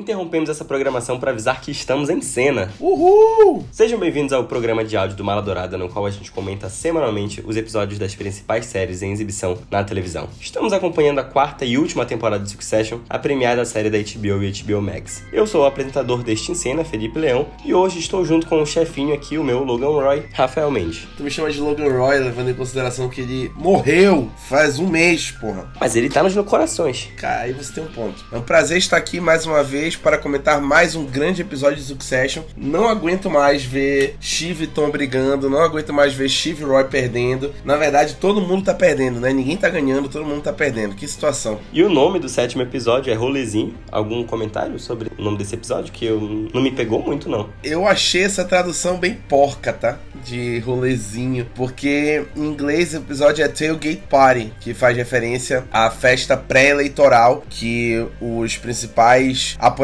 [0.00, 2.72] Interrompemos essa programação para avisar que estamos em cena.
[2.80, 3.66] Uhul!
[3.70, 7.42] Sejam bem-vindos ao programa de áudio do Mala Dourada, no qual a gente comenta semanalmente
[7.46, 10.26] os episódios das principais séries em exibição na televisão.
[10.40, 14.50] Estamos acompanhando a quarta e última temporada de Succession, a premiada série da HBO e
[14.62, 15.22] HBO Max.
[15.30, 18.66] Eu sou o apresentador deste em cena, Felipe Leão, e hoje estou junto com o
[18.66, 21.06] chefinho aqui, o meu Logan Roy, Rafael Mendes.
[21.14, 25.30] Tu me chama de Logan Roy, levando em consideração que ele morreu faz um mês,
[25.30, 25.70] porra.
[25.78, 27.10] Mas ele tá nos meus corações.
[27.18, 28.24] Cara, aí você tem um ponto.
[28.32, 31.84] É um prazer estar aqui mais uma vez para comentar mais um grande episódio de
[31.84, 32.42] Succession.
[32.56, 36.84] Não aguento mais ver Shiv e Tom brigando, não aguento mais ver Shiv e Roy
[36.84, 37.52] perdendo.
[37.64, 39.32] Na verdade, todo mundo tá perdendo, né?
[39.32, 40.94] Ninguém tá ganhando, todo mundo tá perdendo.
[40.94, 41.58] Que situação.
[41.72, 43.74] E o nome do sétimo episódio é Rolezinho.
[43.90, 45.92] Algum comentário sobre o nome desse episódio?
[45.92, 47.48] Que eu não me pegou muito, não.
[47.62, 49.98] Eu achei essa tradução bem porca, tá?
[50.24, 51.46] De rolezinho.
[51.54, 58.06] Porque em inglês o episódio é Tailgate Party, que faz referência à festa pré-eleitoral que
[58.20, 59.79] os principais apoiadores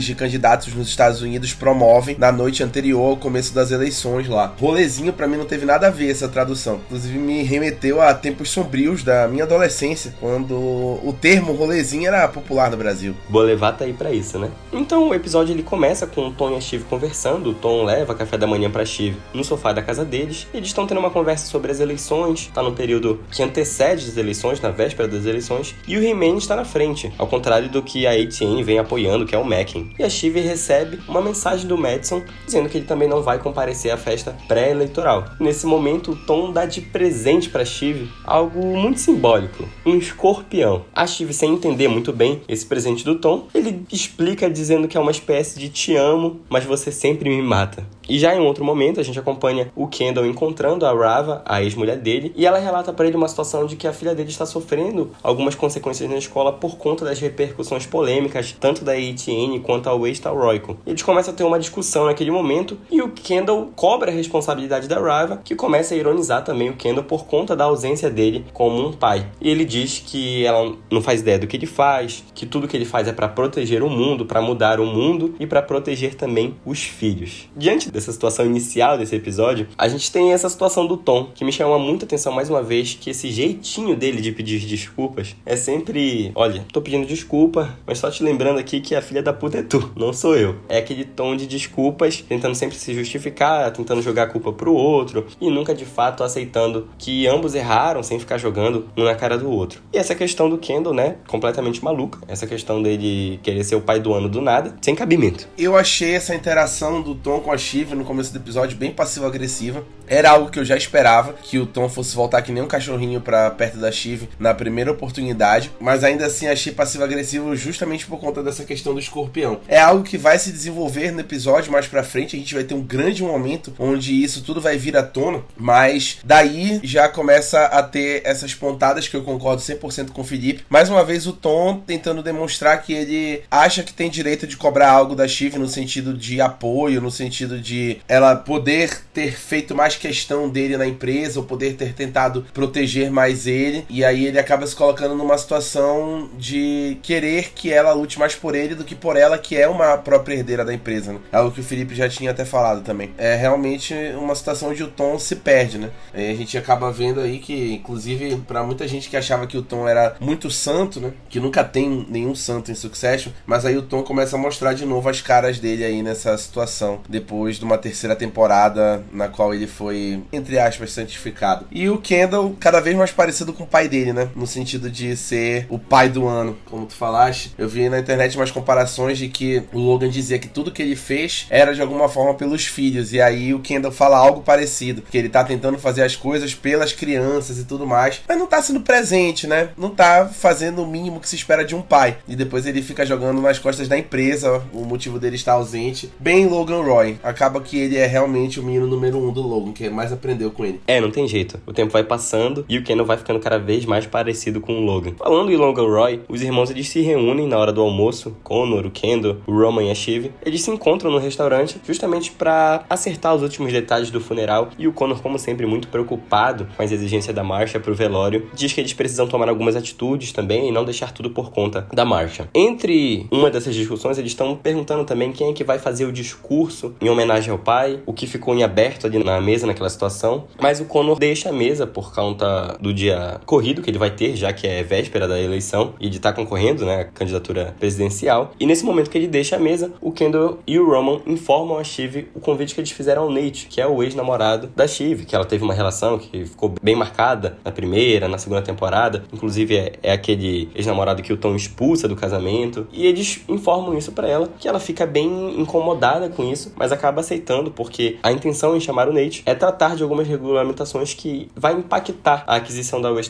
[0.00, 4.52] de candidatos nos Estados Unidos promovem na noite anterior ao começo das eleições lá.
[4.58, 6.80] Rolezinho para mim não teve nada a ver essa tradução.
[6.86, 12.72] Inclusive me remeteu a tempos sombrios da minha adolescência, quando o termo rolezinho era popular
[12.72, 13.14] no Brasil.
[13.28, 14.50] Bolevar tá aí pra isso, né?
[14.72, 17.50] Então o episódio ele começa com o Tom e a Shiv conversando.
[17.50, 20.48] O Tom leva café da manhã pra Shiv no sofá da casa deles.
[20.52, 22.50] Eles estão tendo uma conversa sobre as eleições.
[22.52, 25.72] Tá no período que antecede as eleições, na véspera das eleições.
[25.86, 29.35] E o He-Man está na frente, ao contrário do que a ATN vem apoiando, que
[29.36, 29.90] é o Mackin.
[29.98, 33.92] E a Shiv recebe uma mensagem do Madison dizendo que ele também não vai comparecer
[33.92, 35.24] à festa pré-eleitoral.
[35.38, 40.84] Nesse momento, o Tom dá de presente para Shiv algo muito simbólico, um escorpião.
[40.94, 45.00] A Shiv, sem entender muito bem esse presente do Tom, ele explica dizendo que é
[45.00, 47.86] uma espécie de te amo, mas você sempre me mata.
[48.08, 51.96] E já em outro momento, a gente acompanha o Kendall encontrando a Rava, a ex-mulher
[51.96, 55.10] dele, e ela relata para ele uma situação de que a filha dele está sofrendo
[55.22, 60.36] algumas consequências na escola por conta das repercussões polêmicas, tanto da ATN quanto ao ex-Tal
[60.36, 60.76] Royco.
[60.86, 65.00] Eles começam a ter uma discussão naquele momento, e o Kendall cobra a responsabilidade da
[65.00, 68.92] Rava, que começa a ironizar também o Kendall por conta da ausência dele como um
[68.92, 69.26] pai.
[69.40, 72.76] E ele diz que ela não faz ideia do que ele faz, que tudo que
[72.76, 76.54] ele faz é para proteger o mundo, para mudar o mundo e para proteger também
[76.64, 77.48] os filhos.
[77.56, 81.50] Diante dessa situação inicial desse episódio, a gente tem essa situação do Tom, que me
[81.50, 86.30] chama muita atenção mais uma vez, que esse jeitinho dele de pedir desculpas é sempre,
[86.34, 89.62] olha, tô pedindo desculpa, mas só te lembrando aqui que a filha da puta é
[89.62, 90.56] tu, não sou eu.
[90.68, 95.26] É aquele tom de desculpas, tentando sempre se justificar, tentando jogar a culpa pro outro
[95.40, 99.50] e nunca de fato aceitando que ambos erraram sem ficar jogando um na cara do
[99.50, 99.80] outro.
[99.90, 104.00] E essa questão do Kendall, né, completamente maluca, essa questão dele querer ser o pai
[104.00, 105.48] do ano do nada, sem cabimento.
[105.56, 109.84] Eu achei essa interação do Tom com a Shiv no começo do episódio bem passivo-agressiva.
[110.06, 113.20] Era algo que eu já esperava, que o Tom fosse voltar que nem um cachorrinho
[113.20, 118.42] para perto da Shiv na primeira oportunidade, mas ainda assim achei passivo-agressivo justamente por conta
[118.42, 119.60] dessa questão do escorpião.
[119.68, 122.74] É algo que vai se desenvolver no episódio mais pra frente, a gente vai ter
[122.74, 127.82] um grande momento onde isso tudo vai vir à tona, mas daí já começa a
[127.82, 130.64] ter essas pontadas que eu concordo 100% com o Felipe.
[130.68, 134.90] Mais uma vez o Tom tentando demonstrar que ele acha que tem direito de cobrar
[134.90, 137.75] algo da Shiv no sentido de apoio, no sentido de
[138.08, 143.46] ela poder ter feito mais questão dele na empresa, ou poder ter tentado proteger mais
[143.46, 148.34] ele, e aí ele acaba se colocando numa situação de querer que ela lute mais
[148.34, 151.12] por ele do que por ela, que é uma própria herdeira da empresa.
[151.12, 151.18] Né?
[151.32, 153.10] Algo que o Felipe já tinha até falado também.
[153.18, 155.90] É realmente uma situação onde o Tom se perde, né?
[156.14, 159.62] E a gente acaba vendo aí que, inclusive, para muita gente que achava que o
[159.62, 161.12] Tom era muito santo, né?
[161.28, 164.84] Que nunca tem nenhum santo em Succession, mas aí o Tom começa a mostrar de
[164.84, 169.66] novo as caras dele aí nessa situação, depois de uma terceira temporada na qual ele
[169.66, 171.66] foi, entre aspas, santificado.
[171.70, 174.28] E o Kendall, cada vez mais parecido com o pai dele, né?
[174.34, 177.52] No sentido de ser o pai do ano, como tu falaste.
[177.58, 180.96] Eu vi na internet umas comparações de que o Logan dizia que tudo que ele
[180.96, 183.12] fez era de alguma forma pelos filhos.
[183.12, 186.92] E aí o Kendall fala algo parecido, que ele tá tentando fazer as coisas pelas
[186.92, 189.70] crianças e tudo mais, mas não tá sendo presente, né?
[189.76, 192.18] Não tá fazendo o mínimo que se espera de um pai.
[192.28, 196.12] E depois ele fica jogando nas costas da empresa, o motivo dele estar ausente.
[196.18, 197.18] Bem Logan Roy.
[197.22, 200.64] Acaba que ele é realmente o menino número um do Logan, que mais aprendeu com
[200.64, 200.80] ele.
[200.86, 201.60] É, não tem jeito.
[201.66, 204.84] O tempo vai passando e o Kendall vai ficando cada vez mais parecido com o
[204.84, 205.12] Logan.
[205.18, 208.90] Falando em Logan Roy, os irmãos eles se reúnem na hora do almoço, Connor, o
[208.90, 210.30] Kendall, o Roman e a Shiv.
[210.44, 214.92] Eles se encontram no restaurante justamente para acertar os últimos detalhes do funeral e o
[214.92, 218.92] Connor, como sempre, muito preocupado com as exigências da marcha pro velório, diz que eles
[218.92, 222.48] precisam tomar algumas atitudes também e não deixar tudo por conta da marcha.
[222.54, 226.94] Entre uma dessas discussões, eles estão perguntando também quem é que vai fazer o discurso
[227.00, 230.44] em homenagem homenagem ao pai, o que ficou em aberto ali na mesa naquela situação.
[230.60, 234.36] Mas o Conor deixa a mesa por conta do dia corrido que ele vai ter,
[234.36, 238.52] já que é véspera da eleição e de estar tá concorrendo, né, a candidatura presidencial.
[238.58, 241.84] E nesse momento que ele deixa a mesa, o Kendall e o Roman informam a
[241.84, 245.34] Shiv o convite que eles fizeram ao Nate, que é o ex-namorado da Shiv, que
[245.34, 249.24] ela teve uma relação que ficou bem marcada na primeira, na segunda temporada.
[249.32, 252.86] Inclusive é, é aquele ex-namorado que o Tom expulsa do casamento.
[252.92, 257.22] E eles informam isso para ela, que ela fica bem incomodada com isso, mas acaba
[257.26, 261.74] aceitando porque a intenção em chamar o Nate é tratar de algumas regulamentações que vai
[261.74, 263.26] impactar a aquisição da West.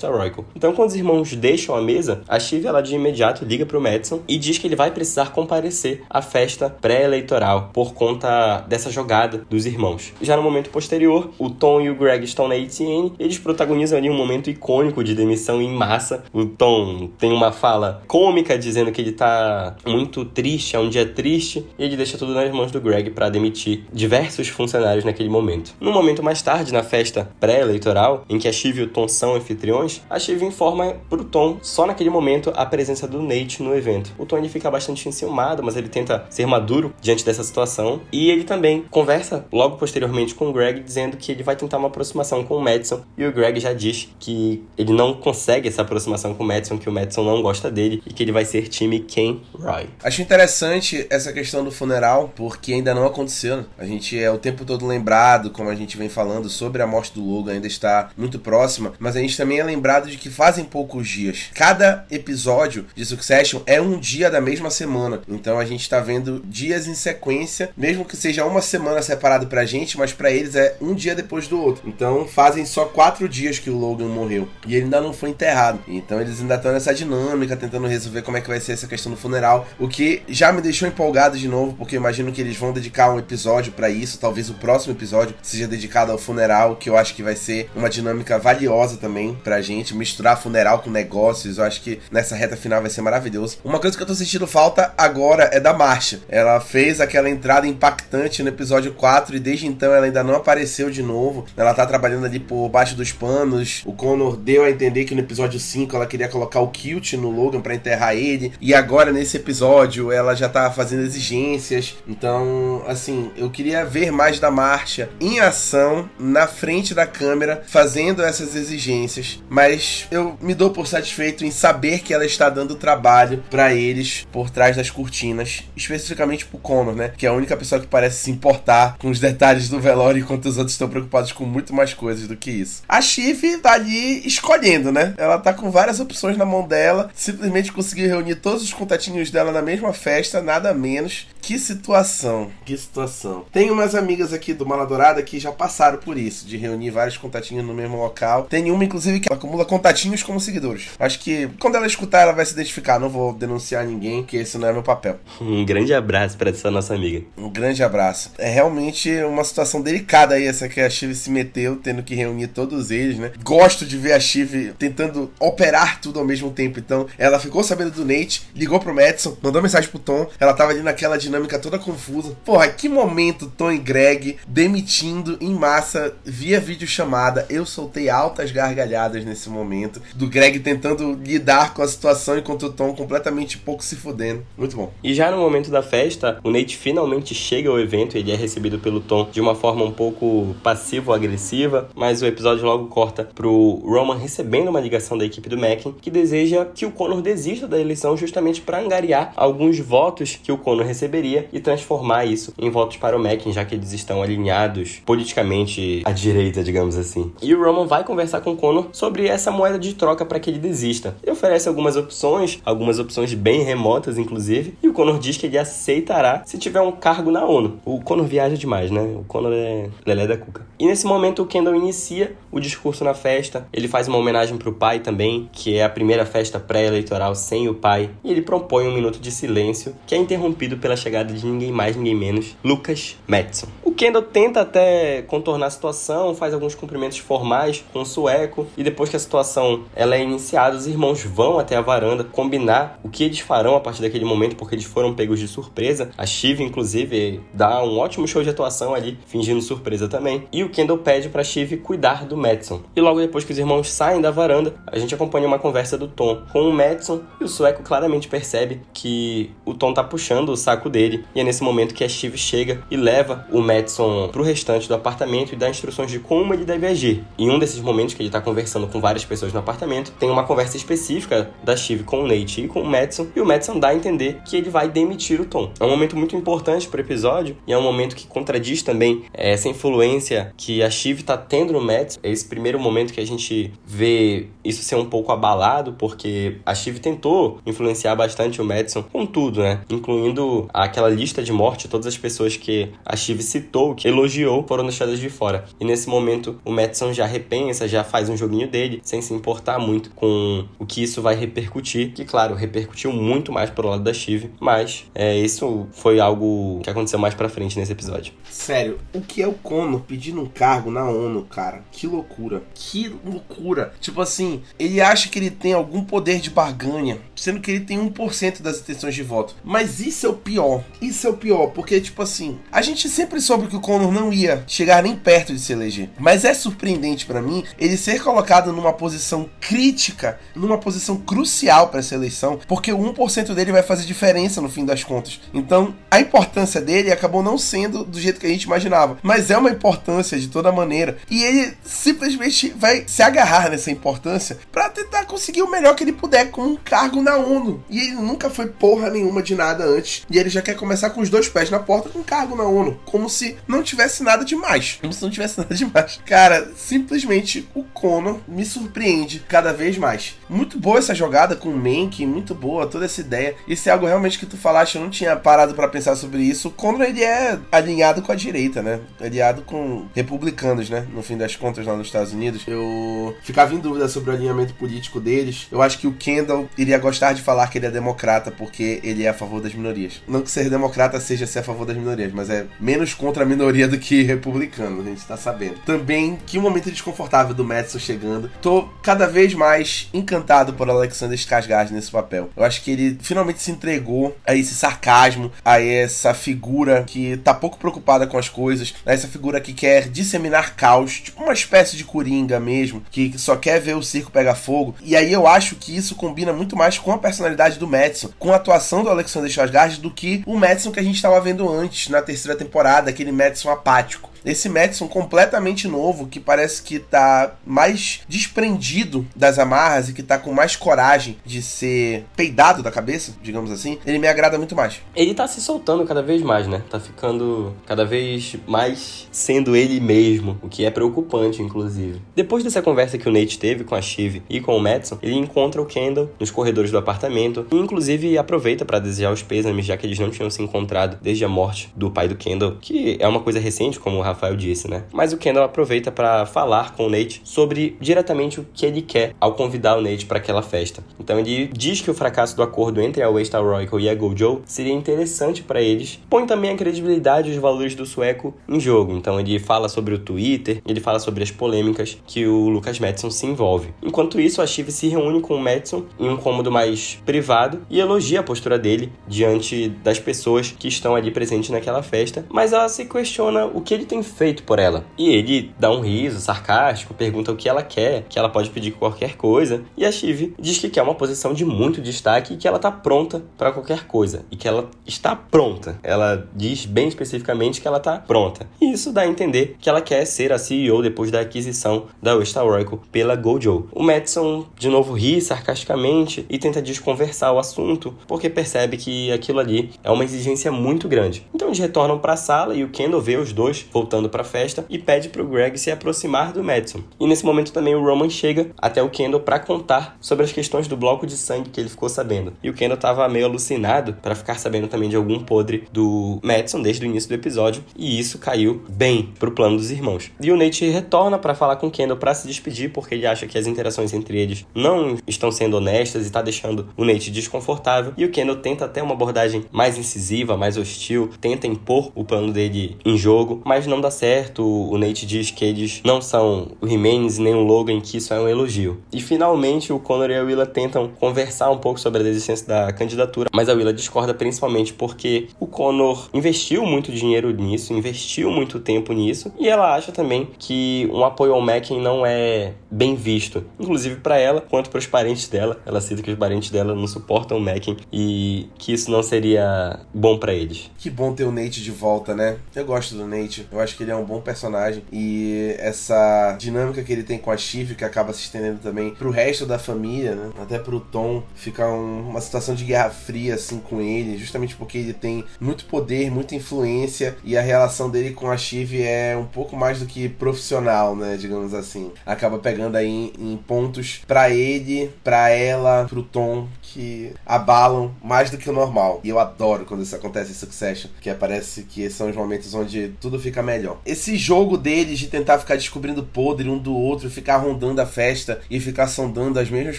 [0.54, 4.20] Então, quando os irmãos deixam a mesa, a Shiv ela de imediato liga pro Madison
[4.28, 9.64] e diz que ele vai precisar comparecer à festa pré-eleitoral por conta dessa jogada dos
[9.64, 10.12] irmãos.
[10.20, 14.10] Já no momento posterior, o Tom e o Greg estão na ATN, eles protagonizam ali
[14.10, 16.24] um momento icônico de demissão em massa.
[16.32, 21.06] O Tom tem uma fala cômica dizendo que ele tá muito triste, é um dia
[21.06, 25.74] triste, e ele deixa tudo nas mãos do Greg para demitir diversos funcionários naquele momento.
[25.80, 29.34] No momento mais tarde, na festa pré-eleitoral, em que a Shiv e o Tom são
[29.34, 34.12] anfitriões, a Shiv informa pro Tom, só naquele momento, a presença do Nate no evento.
[34.18, 38.00] O Tom ele fica bastante enciumado, mas ele tenta ser maduro diante dessa situação.
[38.12, 41.88] E ele também conversa logo posteriormente com o Greg, dizendo que ele vai tentar uma
[41.88, 43.02] aproximação com o Madison.
[43.16, 46.88] E o Greg já diz que ele não consegue essa aproximação com o Madison, que
[46.88, 49.88] o Madison não gosta dele e que ele vai ser time Ken Roy.
[50.02, 53.64] Acho interessante essa questão do funeral, porque ainda não aconteceu.
[53.78, 57.12] A gente é o tempo todo lembrado, como a gente vem falando, sobre a morte
[57.12, 60.64] do Logan, ainda está muito próxima, mas a gente também é lembrado de que fazem
[60.64, 61.50] poucos dias.
[61.54, 65.20] Cada episódio de Succession é um dia da mesma semana.
[65.28, 69.66] Então a gente está vendo dias em sequência, mesmo que seja uma semana separado pra
[69.66, 71.86] gente, mas para eles é um dia depois do outro.
[71.86, 74.48] Então fazem só quatro dias que o Logan morreu.
[74.66, 75.80] E ele ainda não foi enterrado.
[75.86, 79.12] Então eles ainda estão nessa dinâmica, tentando resolver como é que vai ser essa questão
[79.12, 79.66] do funeral.
[79.78, 83.18] O que já me deixou empolgado de novo, porque imagino que eles vão dedicar um
[83.18, 84.18] episódio para isso.
[84.18, 87.88] Talvez o próximo episódio seja dedicado ao funeral, que eu acho que vai ser uma
[87.88, 89.94] dinâmica valiosa também pra gente.
[89.94, 93.58] Misturar funeral com negócios, eu acho que nessa reta final vai ser maravilhoso.
[93.64, 96.20] Uma coisa que eu tô sentindo falta agora é da Marcha.
[96.28, 100.90] Ela fez aquela entrada impactante no episódio 4 e desde então ela ainda não apareceu
[100.90, 101.46] de novo.
[101.56, 103.82] Ela tá trabalhando ali por baixo dos panos.
[103.84, 107.30] O Connor deu a entender que no episódio 5 ela queria colocar o Kilt no
[107.30, 108.52] Logan para enterrar ele.
[108.60, 111.96] E agora nesse episódio ela já tá fazendo exigências.
[112.06, 118.22] Então, assim, eu queria ver mais da Marcha em ação na frente da câmera fazendo
[118.22, 119.42] essas exigências.
[119.48, 124.26] Mas eu me dou por satisfeito em saber que ela está dando trabalho para eles
[124.30, 127.12] por trás das cortinas, especificamente pro Connor, né?
[127.16, 130.44] Que é a única pessoa que parece se importar com os detalhes do velório, enquanto
[130.44, 132.82] os outros estão preocupados com muito mais coisas do que isso.
[132.86, 135.14] A Chif tá ali escolhendo, né?
[135.16, 139.50] Ela tá com várias opções na mão dela, simplesmente conseguiu reunir todos os contatinhos dela
[139.50, 141.26] na mesma festa, nada menos.
[141.40, 143.45] Que situação, que situação.
[143.52, 147.64] Tem umas amigas aqui do Maladourada que já passaram por isso, de reunir vários contatinhos
[147.64, 148.44] no mesmo local.
[148.44, 150.88] Tem uma, inclusive, que acumula contatinhos como seguidores.
[150.98, 152.98] Acho que quando ela escutar, ela vai se identificar.
[152.98, 155.18] Não vou denunciar ninguém, que esse não é meu papel.
[155.40, 157.24] Um grande abraço para essa nossa amiga.
[157.36, 158.32] Um grande abraço.
[158.38, 162.48] É realmente uma situação delicada aí, essa que a Chive se meteu, tendo que reunir
[162.48, 163.32] todos eles, né?
[163.42, 166.78] Gosto de ver a Chive tentando operar tudo ao mesmo tempo.
[166.78, 170.28] Então, ela ficou sabendo do Nate, ligou pro Madison, mandou mensagem pro Tom.
[170.38, 172.36] Ela tava ali naquela dinâmica toda confusa.
[172.44, 177.44] Porra, que momento Tom e Greg demitindo em massa via videochamada.
[177.50, 180.00] Eu soltei altas gargalhadas nesse momento.
[180.14, 184.42] Do Greg tentando lidar com a situação enquanto o Tom completamente pouco se fudendo.
[184.56, 184.90] Muito bom.
[185.04, 188.16] E já no momento da festa, o Nate finalmente chega ao evento.
[188.16, 191.90] Ele é recebido pelo Tom de uma forma um pouco passivo-agressiva.
[191.94, 196.10] Mas o episódio logo corta pro Roman recebendo uma ligação da equipe do Mackin que
[196.10, 200.86] deseja que o Conor desista da eleição justamente para angariar alguns votos que o Conor
[200.86, 206.02] receberia e transformar isso em votos para o Mackin, já que eles estão alinhados politicamente
[206.04, 207.32] à direita, digamos assim.
[207.42, 210.50] E o Roman vai conversar com o Conor sobre essa moeda de troca para que
[210.50, 211.16] ele desista.
[211.22, 215.58] Ele oferece algumas opções, algumas opções bem remotas, inclusive, e o Conor diz que ele
[215.58, 217.80] aceitará se tiver um cargo na ONU.
[217.84, 219.02] O Conor viaja demais, né?
[219.02, 220.66] O Conor é lelé da cuca.
[220.78, 223.66] E nesse momento o Kendall inicia o discurso na festa.
[223.72, 227.74] Ele faz uma homenagem pro pai também, que é a primeira festa pré-eleitoral sem o
[227.74, 231.72] pai, e ele propõe um minuto de silêncio, que é interrompido pela chegada de ninguém
[231.72, 233.68] mais, ninguém menos, Lucas Madison.
[233.84, 238.82] O Kendall tenta até contornar a situação, faz alguns cumprimentos formais com o sueco, e
[238.82, 243.08] depois que a situação ela é iniciada, os irmãos vão até a varanda combinar o
[243.08, 246.10] que eles farão a partir daquele momento, porque eles foram pegos de surpresa.
[246.16, 250.46] A Shiv, inclusive, dá um ótimo show de atuação ali, fingindo surpresa também.
[250.52, 252.82] E o Kendall pede para Shiv cuidar do Madison.
[252.94, 256.08] E logo depois que os irmãos saem da varanda, a gente acompanha uma conversa do
[256.08, 260.56] Tom com o Madison e o sueco claramente percebe que o Tom tá puxando o
[260.56, 261.24] saco dele.
[261.34, 264.88] E é nesse momento que a Shiv chega e e leva o Madison pro restante
[264.88, 267.22] do apartamento e dá instruções de como ele deve agir.
[267.38, 270.44] Em um desses momentos que ele tá conversando com várias pessoas no apartamento, tem uma
[270.44, 273.88] conversa específica da Shiv com o Nate e com o Madison, e o Madison dá
[273.88, 275.70] a entender que ele vai demitir o Tom.
[275.78, 279.68] É um momento muito importante pro episódio e é um momento que contradiz também essa
[279.68, 282.18] influência que a Shiv tá tendo no Madison.
[282.22, 286.74] É esse primeiro momento que a gente vê isso ser um pouco abalado, porque a
[286.74, 289.80] Shiv tentou influenciar bastante o Madison com tudo, né?
[289.90, 294.84] Incluindo aquela lista de morte, todas as pessoas que a Shiv citou, que elogiou, foram
[294.84, 295.64] deixadas de fora.
[295.80, 299.78] E nesse momento o Madison já repensa, já faz um joguinho dele, sem se importar
[299.78, 302.12] muito com o que isso vai repercutir.
[302.12, 306.90] Que, claro, repercutiu muito mais pro lado da Shiv, mas é, isso foi algo que
[306.90, 308.32] aconteceu mais pra frente nesse episódio.
[308.50, 311.84] Sério, o que é o Conor pedindo um cargo na ONU, cara?
[311.90, 312.62] Que loucura.
[312.74, 313.92] Que loucura.
[314.00, 317.98] Tipo assim, ele acha que ele tem algum poder de barganha, sendo que ele tem
[317.98, 319.54] 1% das intenções de voto.
[319.64, 320.82] Mas isso é o pior.
[321.00, 324.30] Isso é o pior, porque, tipo assim, a gente sempre soube que o Conor não
[324.30, 326.10] ia chegar nem perto de se eleger.
[326.18, 332.00] Mas é surpreendente para mim ele ser colocado numa posição crítica, numa posição crucial para
[332.00, 335.40] essa eleição, porque o 1% dele vai fazer diferença no fim das contas.
[335.54, 339.56] Então, a importância dele acabou não sendo do jeito que a gente imaginava, mas é
[339.56, 341.16] uma importância de toda maneira.
[341.30, 346.12] E ele simplesmente vai se agarrar nessa importância para tentar conseguir o melhor que ele
[346.12, 347.82] puder com um cargo na ONU.
[347.88, 350.26] E ele nunca foi porra nenhuma de nada antes.
[350.30, 352.65] E ele já quer começar com os dois pés na porta com um cargo na
[352.66, 354.98] ONU, como se não tivesse nada demais.
[355.00, 356.20] Como se não tivesse nada demais.
[356.26, 360.36] Cara, simplesmente o Conor me surpreende cada vez mais.
[360.48, 363.54] Muito boa essa jogada com o Mank, muito boa toda essa ideia.
[363.66, 366.68] Isso é algo realmente que tu falaste, eu não tinha parado para pensar sobre isso.
[366.68, 369.00] O Conor ele é alinhado com a direita, né?
[369.20, 371.06] Alinhado com republicanos, né?
[371.12, 372.62] No fim das contas lá nos Estados Unidos.
[372.66, 375.66] Eu ficava em dúvida sobre o alinhamento político deles.
[375.70, 379.24] Eu acho que o Kendall iria gostar de falar que ele é democrata porque ele
[379.24, 380.22] é a favor das minorias.
[380.26, 383.46] Não que ser democrata seja ser a favor das minorias, mas é menos contra a
[383.46, 385.78] minoria do que republicano, a gente tá sabendo.
[385.84, 388.50] Também, que momento desconfortável do Madison chegando.
[388.60, 392.50] Tô cada vez mais encantado por Alexander Skarsgård nesse papel.
[392.56, 397.54] Eu acho que ele finalmente se entregou a esse sarcasmo, a essa figura que tá
[397.54, 401.96] pouco preocupada com as coisas, a essa figura que quer disseminar caos, tipo uma espécie
[401.96, 404.94] de coringa mesmo, que só quer ver o circo pegar fogo.
[405.02, 408.52] E aí eu acho que isso combina muito mais com a personalidade do Madison, com
[408.52, 412.08] a atuação do Alexander Skarsgård do que o Madison que a gente estava vendo antes
[412.08, 414.30] na terceira temporada, aquele Madison apático.
[414.46, 420.38] Esse Madison completamente novo, que parece que tá mais desprendido das amarras e que tá
[420.38, 425.02] com mais coragem de ser peidado da cabeça, digamos assim, ele me agrada muito mais.
[425.16, 426.82] Ele tá se soltando cada vez mais, né?
[426.88, 432.22] Tá ficando cada vez mais sendo ele mesmo, o que é preocupante, inclusive.
[432.34, 435.34] Depois dessa conversa que o Nate teve com a Shiv e com o Madison, ele
[435.34, 439.96] encontra o Kendall nos corredores do apartamento e, inclusive, aproveita para desejar os pêsames, já
[439.96, 443.26] que eles não tinham se encontrado desde a morte do pai do Kendall, que é
[443.26, 445.04] uma coisa recente, como o Rafael disse, né?
[445.12, 449.34] Mas o Kendall aproveita para falar com o Nate sobre diretamente o que ele quer
[449.40, 451.02] ao convidar o Nate para aquela festa.
[451.18, 454.62] Então ele diz que o fracasso do acordo entre a Waystar Royal e a Gojo
[454.66, 459.12] seria interessante para eles, põe também a credibilidade e os valores do sueco em jogo.
[459.12, 463.30] Então ele fala sobre o Twitter, ele fala sobre as polêmicas que o Lucas Madison
[463.30, 463.94] se envolve.
[464.02, 467.98] Enquanto isso, a Shiv se reúne com o Madison em um cômodo mais privado e
[467.98, 472.88] elogia a postura dele diante das pessoas que estão ali presentes naquela festa, mas ela
[472.88, 475.04] se questiona o que ele tem feito por ela.
[475.16, 478.92] E ele dá um riso sarcástico, pergunta o que ela quer, que ela pode pedir
[478.92, 482.66] qualquer coisa, e a Shiv diz que quer uma posição de muito destaque e que
[482.66, 485.98] ela tá pronta para qualquer coisa e que ela está pronta.
[486.02, 488.68] Ela diz bem especificamente que ela tá pronta.
[488.80, 492.34] E isso dá a entender que ela quer ser a CEO depois da aquisição da
[492.34, 493.88] West Oracle pela Gojo.
[493.92, 499.60] O Madison de novo ri sarcasticamente e tenta desconversar o assunto, porque percebe que aquilo
[499.60, 501.46] ali é uma exigência muito grande.
[501.54, 504.44] Então eles retornam para a sala e o Kendall vê os dois voltando para a
[504.44, 507.00] festa e pede para o Greg se aproximar do Madison.
[507.20, 510.88] E nesse momento também o Roman chega até o Kendall para contar sobre as questões
[510.88, 512.52] do bloco de sangue que ele ficou sabendo.
[512.62, 516.80] E o Kendall tava meio alucinado para ficar sabendo também de algum podre do Madison
[516.80, 520.30] desde o início do episódio, e isso caiu bem pro plano dos irmãos.
[520.40, 523.46] E o Nate retorna para falar com o Kendall para se despedir porque ele acha
[523.46, 528.12] que as interações entre eles não estão sendo honestas e tá deixando o Nate desconfortável.
[528.16, 532.52] E o Kendall tenta até uma abordagem mais incisiva, mais hostil, tenta impor o plano
[532.52, 534.62] dele em jogo, mas não não dá certo.
[534.62, 538.40] O Nate diz que eles não são o Jimenez nem o Logan, que isso é
[538.40, 539.00] um elogio.
[539.12, 542.92] E finalmente o Conor e a Willa tentam conversar um pouco sobre a desistência da
[542.92, 548.78] candidatura, mas a Willa discorda principalmente porque o Conor investiu muito dinheiro nisso, investiu muito
[548.78, 553.64] tempo nisso, e ela acha também que um apoio ao Mackin não é bem visto,
[553.80, 555.80] inclusive para ela quanto para os parentes dela.
[555.86, 560.00] Ela cita que os parentes dela não suportam o Mackin e que isso não seria
[560.12, 560.90] bom para eles.
[560.98, 562.58] Que bom ter o Nate de volta, né?
[562.74, 567.02] Eu gosto do Nate, eu acho que ele é um bom personagem e essa dinâmica
[567.02, 570.34] que ele tem com a Shiv que acaba se estendendo também pro resto da família,
[570.34, 570.50] né?
[570.60, 574.98] Até pro Tom fica um, uma situação de guerra fria assim com ele, justamente porque
[574.98, 579.46] ele tem muito poder, muita influência e a relação dele com a Shiv é um
[579.46, 581.36] pouco mais do que profissional, né?
[581.36, 582.12] Digamos assim.
[582.24, 583.06] Acaba pegando aí
[583.38, 588.72] em, em pontos para ele, para ela, pro Tom que abalam mais do que o
[588.72, 589.20] normal.
[589.22, 593.12] E eu adoro quando isso acontece em Succession, que parece que são os momentos onde
[593.20, 593.98] tudo fica melhor.
[594.06, 598.62] Esse jogo deles de tentar ficar descobrindo podre um do outro, ficar rondando a festa
[598.70, 599.98] e ficar sondando as mesmas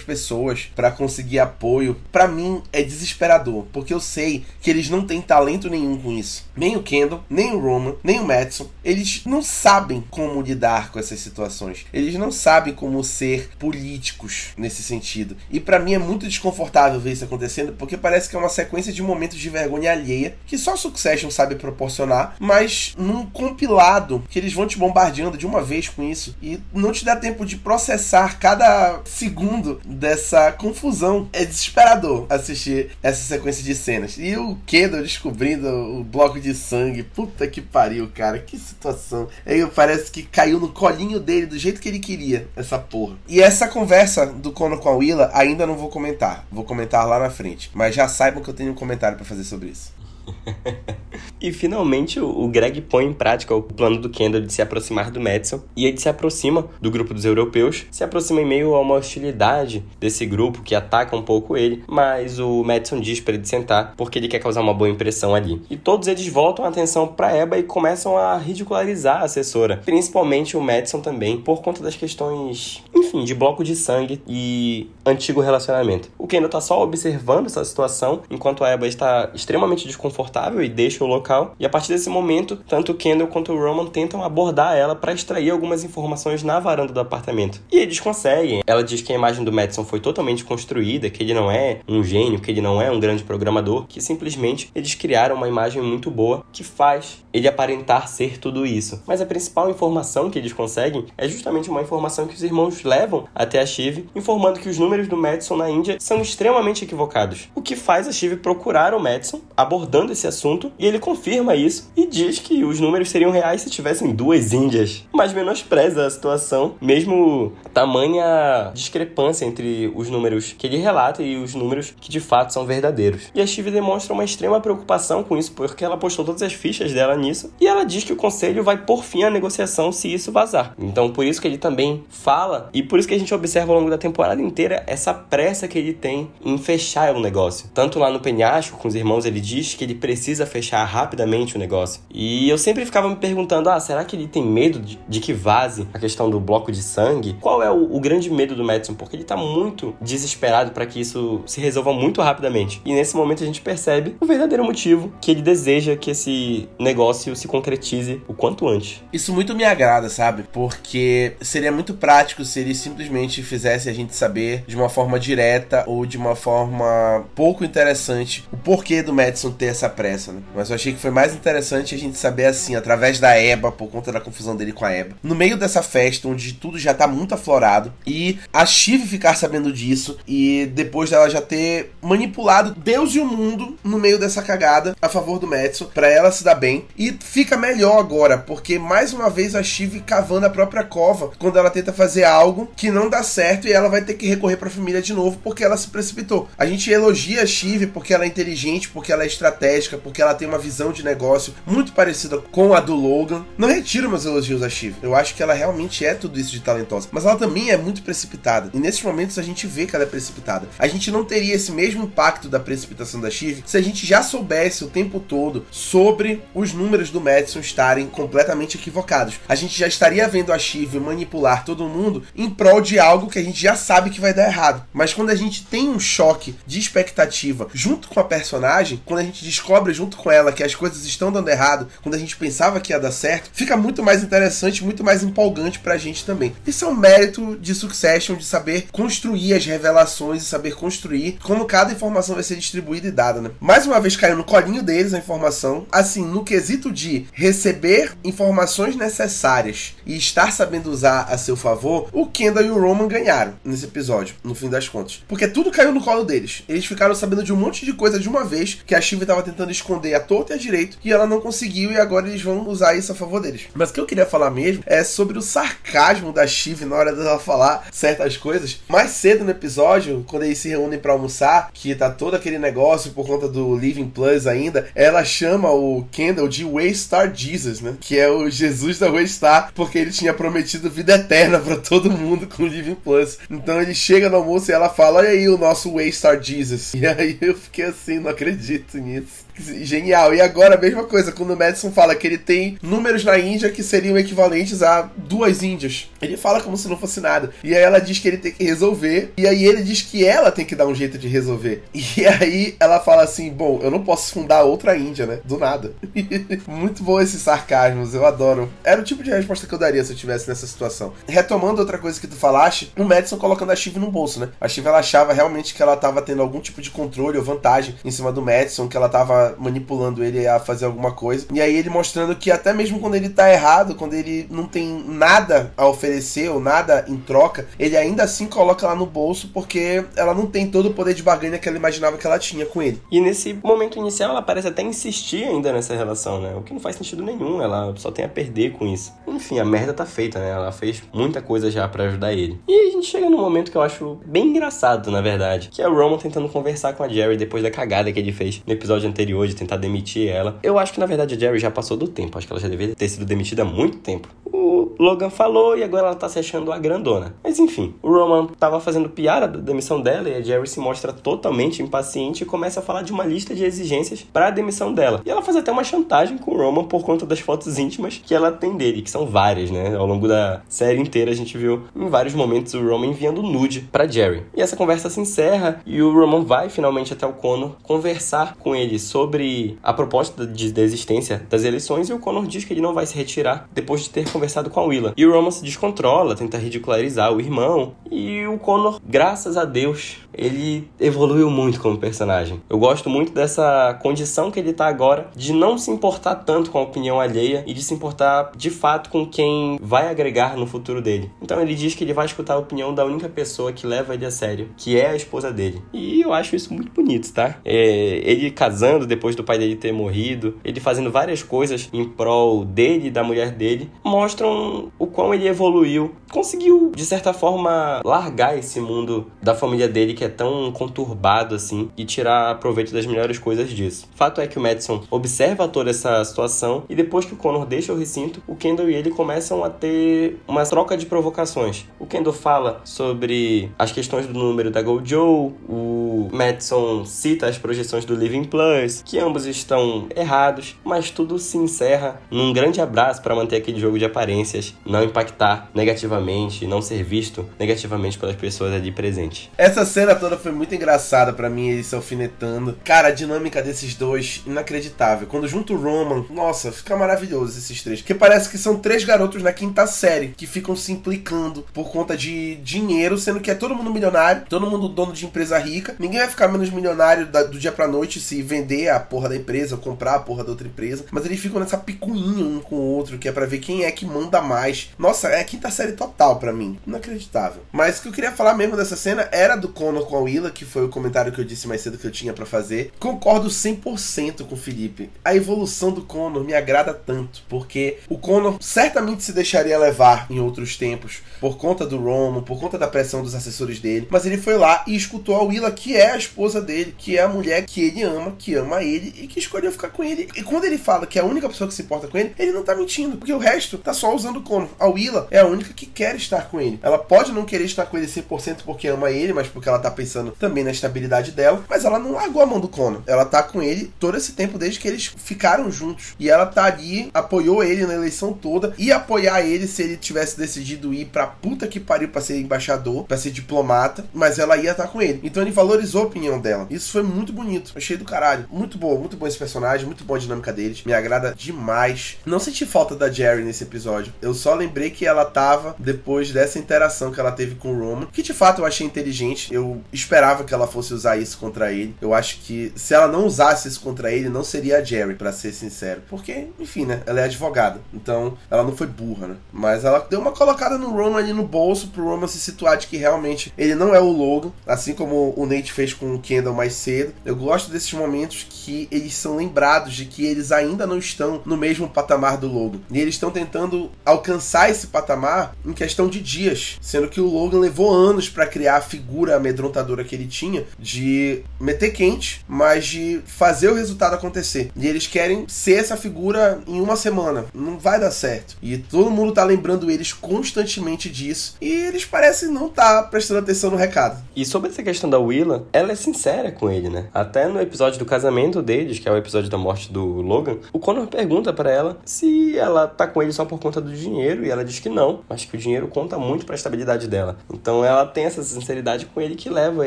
[0.00, 5.22] pessoas para conseguir apoio, para mim é desesperador, porque eu sei que eles não têm
[5.22, 6.46] talento nenhum com isso.
[6.56, 10.98] Nem o Kendall, nem o Roman, nem o Madison, eles não sabem como lidar com
[10.98, 11.86] essas situações.
[11.92, 15.36] Eles não sabem como ser políticos nesse sentido.
[15.48, 18.92] E para mim é muito desconfortável ver isso acontecendo, porque parece que é uma sequência
[18.92, 24.52] de momentos de vergonha alheia que só Succession sabe proporcionar, mas num compilado que eles
[24.52, 28.38] vão te bombardeando de uma vez com isso e não te dá tempo de processar
[28.38, 31.28] cada segundo dessa confusão.
[31.32, 34.16] É desesperador assistir essa sequência de cenas.
[34.18, 37.02] E o Kendall descobrindo o bloco de sangue.
[37.02, 38.38] Puta que pariu, cara.
[38.38, 39.28] Que situação.
[39.44, 43.16] Aí parece que caiu no colinho dele do jeito que ele queria, essa porra.
[43.28, 46.46] E essa conversa do Conor com a Willa ainda não vou comentar.
[46.50, 47.70] Vou comentar lá na frente.
[47.74, 49.97] Mas já saibam que eu tenho um comentário para fazer sobre isso.
[51.40, 55.20] e finalmente o Greg põe em prática o plano do Kendall de se aproximar do
[55.20, 58.94] Madison e ele se aproxima do grupo dos europeus, se aproxima em meio a uma
[58.94, 63.94] hostilidade desse grupo que ataca um pouco ele, mas o Madison diz para ele sentar
[63.96, 65.60] porque ele quer causar uma boa impressão ali.
[65.70, 70.56] E todos eles voltam a atenção para Eba e começam a ridicularizar a assessora, principalmente
[70.56, 76.10] o Madison também, por conta das questões, enfim, de bloco de sangue e antigo relacionamento.
[76.18, 80.17] O Kendall tá só observando essa situação enquanto a Eba está extremamente desconfortável
[80.62, 81.54] e deixa o local.
[81.58, 85.50] E a partir desse momento, tanto Kendall quanto o Roman tentam abordar ela para extrair
[85.50, 87.60] algumas informações na varanda do apartamento.
[87.70, 88.62] E eles conseguem.
[88.66, 92.02] Ela diz que a imagem do Madison foi totalmente construída, que ele não é um
[92.02, 96.10] gênio, que ele não é um grande programador, que simplesmente eles criaram uma imagem muito
[96.10, 99.02] boa que faz ele aparentar ser tudo isso.
[99.06, 103.26] Mas a principal informação que eles conseguem é justamente uma informação que os irmãos levam
[103.34, 107.48] até a Shiv, informando que os números do Madison na Índia são extremamente equivocados.
[107.54, 111.90] O que faz a Shiv procurar o Madison, abordando esse assunto e ele confirma isso
[111.96, 116.74] e diz que os números seriam reais se tivessem duas Índias, mas menospreza a situação,
[116.80, 122.52] mesmo tamanha discrepância entre os números que ele relata e os números que de fato
[122.52, 123.30] são verdadeiros.
[123.34, 126.92] E a Steve demonstra uma extrema preocupação com isso porque ela postou todas as fichas
[126.92, 130.32] dela nisso e ela diz que o conselho vai por fim à negociação se isso
[130.32, 130.74] vazar.
[130.78, 133.78] Então por isso que ele também fala e por isso que a gente observa ao
[133.78, 137.70] longo da temporada inteira essa pressa que ele tem em fechar o negócio.
[137.72, 141.58] Tanto lá no penhasco com os irmãos ele diz que ele precisa fechar rapidamente o
[141.58, 142.00] negócio.
[142.12, 145.32] E eu sempre ficava me perguntando: ah, será que ele tem medo de, de que
[145.32, 147.36] vaze a questão do bloco de sangue?
[147.40, 148.94] Qual é o, o grande medo do Madison?
[148.94, 152.80] Porque ele tá muito desesperado para que isso se resolva muito rapidamente.
[152.84, 157.34] E nesse momento a gente percebe o verdadeiro motivo que ele deseja que esse negócio
[157.36, 159.02] se concretize o quanto antes.
[159.12, 160.44] Isso muito me agrada, sabe?
[160.52, 165.84] Porque seria muito prático se ele simplesmente fizesse a gente saber de uma forma direta
[165.86, 170.40] ou de uma forma pouco interessante o porquê do Madison ter essa essa pressa, né?
[170.54, 173.88] Mas eu achei que foi mais interessante a gente saber assim, através da Eba, por
[173.88, 175.16] conta da confusão dele com a Eba.
[175.22, 179.72] No meio dessa festa, onde tudo já tá muito aflorado, e a Shiv ficar sabendo
[179.72, 184.94] disso, e depois dela já ter manipulado Deus e o mundo no meio dessa cagada
[185.00, 186.84] a favor do Madison, para ela se dar bem.
[186.96, 191.58] E fica melhor agora, porque mais uma vez a Shiv cavando a própria cova quando
[191.58, 194.68] ela tenta fazer algo que não dá certo e ela vai ter que recorrer para
[194.68, 196.48] a família de novo porque ela se precipitou.
[196.58, 199.67] A gente elogia a Shiv porque ela é inteligente, porque ela é estratégica
[199.98, 203.44] porque ela tem uma visão de negócio muito parecida com a do Logan.
[203.56, 204.96] Não retiro meus elogios a Shiv.
[205.02, 207.08] Eu acho que ela realmente é tudo isso de talentosa.
[207.10, 208.70] Mas ela também é muito precipitada.
[208.72, 210.68] E nesses momentos a gente vê que ela é precipitada.
[210.78, 214.22] A gente não teria esse mesmo impacto da precipitação da Shiv se a gente já
[214.22, 219.40] soubesse o tempo todo sobre os números do Madison estarem completamente equivocados.
[219.48, 223.38] A gente já estaria vendo a Shiv manipular todo mundo em prol de algo que
[223.38, 224.84] a gente já sabe que vai dar errado.
[224.92, 229.24] Mas quando a gente tem um choque de expectativa junto com a personagem, quando a
[229.24, 232.80] gente descobre junto com ela que as coisas estão dando errado, quando a gente pensava
[232.80, 236.54] que ia dar certo, fica muito mais interessante, muito mais empolgante pra gente também.
[236.66, 241.64] Isso é um mérito de Succession de saber construir as revelações e saber construir como
[241.64, 243.50] cada informação vai ser distribuída e dada, né?
[243.60, 248.94] Mais uma vez caiu no colinho deles a informação, assim, no quesito de receber informações
[248.94, 253.84] necessárias e estar sabendo usar a seu favor, o Kendall e o Roman ganharam nesse
[253.84, 255.22] episódio, no fim das contas.
[255.26, 256.62] Porque tudo caiu no colo deles.
[256.68, 259.42] Eles ficaram sabendo de um monte de coisa de uma vez que a Shiva estava
[259.48, 262.68] tentando esconder a torta e a direito e ela não conseguiu e agora eles vão
[262.68, 263.66] usar isso a favor deles.
[263.74, 267.14] Mas o que eu queria falar mesmo é sobre o sarcasmo da Shiv na hora
[267.14, 268.80] dela falar certas coisas.
[268.88, 273.12] Mais cedo no episódio, quando eles se reúnem para almoçar, que tá todo aquele negócio
[273.12, 277.94] por conta do Living Plus ainda, ela chama o Kendall de Waystar Jesus, né?
[278.00, 282.46] Que é o Jesus da Waystar, porque ele tinha prometido vida eterna para todo mundo
[282.46, 283.38] com o Living Plus.
[283.50, 286.92] Então ele chega no almoço e ela fala: Olha aí o nosso Waystar Jesus.
[286.98, 289.37] E aí eu fiquei assim, não acredito nisso.
[289.38, 289.47] next.
[289.60, 290.34] Genial.
[290.34, 293.70] E agora a mesma coisa, quando o Madison fala que ele tem números na Índia
[293.70, 296.10] que seriam equivalentes a duas Índias.
[296.20, 297.50] Ele fala como se não fosse nada.
[297.62, 299.32] E aí ela diz que ele tem que resolver.
[299.36, 301.82] E aí ele diz que ela tem que dar um jeito de resolver.
[302.18, 305.40] E aí ela fala assim: Bom, eu não posso fundar outra Índia, né?
[305.44, 305.92] Do nada.
[306.66, 308.68] Muito bom esses sarcasmos, eu adoro.
[308.82, 311.12] Era o tipo de resposta que eu daria se eu estivesse nessa situação.
[311.26, 314.48] Retomando outra coisa que tu falaste, o Madison colocando a Shiv no bolso, né?
[314.60, 317.94] A Shiv ela achava realmente que ela tava tendo algum tipo de controle ou vantagem
[318.04, 321.46] em cima do Madison, que ela tava manipulando ele a fazer alguma coisa.
[321.52, 325.04] E aí ele mostrando que até mesmo quando ele tá errado, quando ele não tem
[325.06, 330.04] nada a oferecer ou nada em troca, ele ainda assim coloca lá no bolso porque
[330.16, 332.82] ela não tem todo o poder de barganha que ela imaginava que ela tinha com
[332.82, 333.00] ele.
[333.10, 336.54] E nesse momento inicial ela parece até insistir ainda nessa relação, né?
[336.54, 339.12] O que não faz sentido nenhum, ela só tem a perder com isso.
[339.26, 340.50] Enfim, a merda tá feita, né?
[340.50, 342.60] Ela fez muita coisa já para ajudar ele.
[342.66, 345.88] E a gente chega num momento que eu acho bem engraçado, na verdade, que é
[345.88, 349.08] o Roman tentando conversar com a Jerry depois da cagada que ele fez no episódio
[349.08, 350.58] anterior de tentar demitir ela.
[350.62, 352.68] Eu acho que na verdade a Jerry já passou do tempo, acho que ela já
[352.68, 354.28] deveria ter sido demitida há muito tempo.
[354.52, 357.34] O Logan falou e agora ela tá se achando a grandona.
[357.42, 361.12] Mas enfim, o Roman tava fazendo piada da demissão dela e a Jerry se mostra
[361.12, 365.22] totalmente impaciente e começa a falar de uma lista de exigências para a demissão dela.
[365.24, 368.34] E ela faz até uma chantagem com o Roman por conta das fotos íntimas que
[368.34, 369.94] ela tem dele, que são várias, né?
[369.94, 373.80] Ao longo da série inteira a gente viu em vários momentos o Roman enviando nude
[373.92, 374.44] para Jerry.
[374.54, 378.74] E essa conversa se encerra e o Roman vai finalmente até o Connor conversar com
[378.74, 382.94] ele sobre a proposta de desistência das eleições e o Connor diz que ele não
[382.94, 385.12] vai se retirar depois de ter conversado com a Willa.
[385.16, 387.94] E o Roman se descontrola, tenta ridicularizar o irmão.
[388.10, 392.62] E o Connor, graças a Deus, ele evoluiu muito como personagem.
[392.70, 396.78] Eu gosto muito dessa condição que ele tá agora de não se importar tanto com
[396.78, 401.02] a opinião alheia e de se importar de fato com quem vai agregar no futuro
[401.02, 401.30] dele.
[401.42, 404.24] Então ele diz que ele vai escutar a opinião da única pessoa que leva ele
[404.24, 405.82] a sério, que é a esposa dele.
[405.92, 407.56] E eu acho isso muito bonito, tá?
[407.64, 412.64] É, ele casando depois do pai dele ter morrido, ele fazendo várias coisas em prol
[412.64, 413.90] dele e da mulher dele,
[414.28, 416.14] mostram o quão ele evoluiu.
[416.30, 421.88] Conseguiu, de certa forma, largar esse mundo da família dele que é tão conturbado assim
[421.96, 424.06] e tirar proveito das melhores coisas disso.
[424.14, 427.90] Fato é que o Madison observa toda essa situação e depois que o Connor deixa
[427.90, 431.86] o recinto, o Kendall e ele começam a ter uma troca de provocações.
[431.98, 438.04] O Kendall fala sobre as questões do número da Gojo, o Madison cita as projeções
[438.04, 443.34] do Living Plus, que ambos estão errados, mas tudo se encerra num grande abraço para
[443.34, 448.90] manter aquele jogo de aparências, não impactar negativamente, não ser visto negativamente pelas pessoas ali
[448.90, 449.48] presentes.
[449.56, 452.76] Essa cena toda foi muito engraçada para mim, eles se alfinetando.
[452.84, 455.28] Cara, a dinâmica desses dois, inacreditável.
[455.28, 458.02] Quando junto o Roman, nossa, fica maravilhoso esses três.
[458.02, 462.16] Que parece que são três garotos na quinta série que ficam se implicando por conta
[462.16, 465.94] de dinheiro, sendo que é todo mundo milionário, todo mundo dono de empresa rica.
[465.98, 469.76] Ninguém vai ficar menos milionário do dia pra noite se vender a porra da empresa
[469.76, 471.04] ou comprar a porra da outra empresa.
[471.12, 473.92] Mas eles ficam nessa picuinha um com o outro, que é para ver quem é
[473.92, 474.90] que manda mais.
[474.98, 476.78] Nossa, é a quinta série total para mim.
[476.86, 477.62] Inacreditável.
[477.72, 480.50] Mas o que eu queria falar mesmo dessa cena era do Connor com a Willa,
[480.50, 482.92] que foi o comentário que eu disse mais cedo que eu tinha para fazer.
[482.98, 485.10] Concordo 100% com o Felipe.
[485.24, 490.40] A evolução do Connor me agrada tanto, porque o Connor certamente se deixaria levar em
[490.40, 494.38] outros tempos por conta do Roman, por conta da pressão dos assessores dele, mas ele
[494.38, 497.64] foi lá e escutou a Willa, que é a esposa dele, que é a mulher
[497.64, 500.28] que ele ama, que ama ele e que escolheu ficar com ele.
[500.36, 502.52] E quando ele fala que é a única pessoa que se importa com ele, ele
[502.52, 504.68] não tá mentindo, porque o resto tá só usando o Conan.
[504.78, 506.78] A Willa é a única que quer estar com ele.
[506.82, 509.90] Ela pode não querer estar com ele 100% porque ama ele, mas porque ela tá
[509.90, 511.64] pensando também na estabilidade dela.
[511.68, 513.02] Mas ela não largou a mão do Conan.
[513.06, 516.14] Ela tá com ele todo esse tempo desde que eles ficaram juntos.
[516.18, 518.72] E ela tá ali, apoiou ele na eleição toda.
[518.78, 523.04] E apoiar ele se ele tivesse decidido ir pra puta que pariu pra ser embaixador,
[523.04, 524.04] pra ser diplomata.
[524.14, 525.20] Mas ela ia estar tá com ele.
[525.24, 526.66] Então ele valorizou a opinião dela.
[526.70, 527.72] Isso foi muito bonito.
[527.74, 528.46] Achei do caralho.
[528.50, 530.84] Muito bom, muito bom esse personagem, muito boa a dinâmica deles.
[530.84, 532.18] Me agrada demais.
[532.24, 533.87] Não senti falta da Jerry nesse episódio.
[534.20, 538.06] Eu só lembrei que ela tava depois dessa interação que ela teve com o Roman,
[538.12, 539.52] que de fato eu achei inteligente.
[539.52, 541.94] Eu esperava que ela fosse usar isso contra ele.
[542.00, 545.32] Eu acho que se ela não usasse isso contra ele, não seria a Jerry, para
[545.32, 546.02] ser sincero.
[546.08, 547.02] Porque, enfim, né?
[547.06, 547.80] Ela é advogada.
[547.92, 549.36] Então, ela não foi burra, né?
[549.52, 552.86] Mas ela deu uma colocada no Roman ali no bolso pro Roman se situar de
[552.86, 556.54] que realmente ele não é o Logan, assim como o Nate fez com o Kendall
[556.54, 557.12] mais cedo.
[557.24, 561.56] Eu gosto desses momentos que eles são lembrados de que eles ainda não estão no
[561.56, 562.80] mesmo patamar do Logan.
[562.90, 567.60] E eles estão tentando alcançar esse patamar em questão de dias, sendo que o Logan
[567.60, 573.20] levou anos para criar a figura amedrontadora que ele tinha de meter quente, mas de
[573.26, 574.70] fazer o resultado acontecer.
[574.76, 577.46] E eles querem ser essa figura em uma semana.
[577.54, 578.56] Não vai dar certo.
[578.62, 581.56] E todo mundo tá lembrando eles constantemente disso.
[581.60, 584.22] E eles parecem não estar tá prestando atenção no recado.
[584.34, 587.08] E sobre essa questão da Willa, ela é sincera com ele, né?
[587.12, 590.78] Até no episódio do casamento deles, que é o episódio da morte do Logan, o
[590.78, 594.50] Connor pergunta para ela se ela tá com ele só por conta do dinheiro e
[594.50, 597.36] ela diz que não, mas que o dinheiro conta muito para a estabilidade dela.
[597.52, 599.86] Então ela tem essa sinceridade com ele que leva